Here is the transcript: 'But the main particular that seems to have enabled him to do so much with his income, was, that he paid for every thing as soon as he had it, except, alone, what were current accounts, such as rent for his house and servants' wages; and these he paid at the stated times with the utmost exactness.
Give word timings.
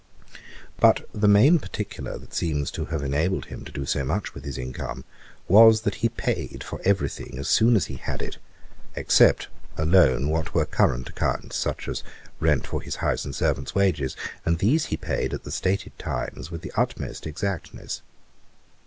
'But 0.79 1.07
the 1.13 1.27
main 1.27 1.59
particular 1.59 2.17
that 2.17 2.33
seems 2.33 2.71
to 2.71 2.85
have 2.85 3.03
enabled 3.03 3.45
him 3.45 3.63
to 3.65 3.71
do 3.71 3.85
so 3.85 4.03
much 4.03 4.33
with 4.33 4.45
his 4.45 4.57
income, 4.57 5.03
was, 5.47 5.81
that 5.81 5.93
he 6.01 6.09
paid 6.09 6.63
for 6.63 6.81
every 6.83 7.07
thing 7.07 7.37
as 7.37 7.47
soon 7.47 7.75
as 7.75 7.85
he 7.85 7.97
had 7.97 8.19
it, 8.23 8.39
except, 8.95 9.47
alone, 9.77 10.29
what 10.29 10.55
were 10.55 10.65
current 10.65 11.07
accounts, 11.09 11.55
such 11.55 11.87
as 11.87 12.01
rent 12.39 12.65
for 12.65 12.81
his 12.81 12.95
house 12.95 13.25
and 13.25 13.35
servants' 13.35 13.75
wages; 13.75 14.17
and 14.43 14.57
these 14.57 14.85
he 14.87 14.97
paid 14.97 15.35
at 15.35 15.43
the 15.43 15.51
stated 15.51 15.95
times 15.99 16.49
with 16.49 16.63
the 16.63 16.71
utmost 16.75 17.27
exactness. 17.27 18.01